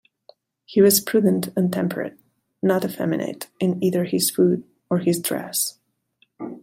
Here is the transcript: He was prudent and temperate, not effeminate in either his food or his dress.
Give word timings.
He 0.65 0.81
was 0.81 0.99
prudent 0.99 1.49
and 1.55 1.71
temperate, 1.71 2.17
not 2.63 2.83
effeminate 2.83 3.49
in 3.59 3.77
either 3.83 4.03
his 4.05 4.31
food 4.31 4.63
or 4.89 4.97
his 4.97 5.19
dress. 5.19 5.77